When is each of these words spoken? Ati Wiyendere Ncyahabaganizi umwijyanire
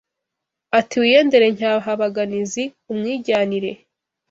Ati 0.79 0.95
Wiyendere 1.01 1.45
Ncyahabaganizi 1.53 2.63
umwijyanire 2.91 3.71